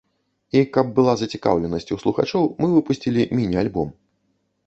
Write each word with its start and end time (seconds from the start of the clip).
І, 0.59 0.61
каб 0.75 0.87
была 0.99 1.13
зацікаўленасць 1.21 1.93
у 1.97 1.99
слухачоў, 2.03 2.43
мы 2.63 2.67
выпусцілі 2.75 3.21
міні-альбом. 3.41 3.89